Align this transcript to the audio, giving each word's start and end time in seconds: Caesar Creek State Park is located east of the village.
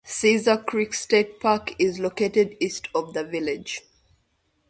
Caesar 0.03 0.57
Creek 0.63 0.95
State 0.95 1.39
Park 1.39 1.75
is 1.77 1.99
located 1.99 2.57
east 2.59 2.87
of 2.95 3.13
the 3.13 3.23
village. 3.23 3.81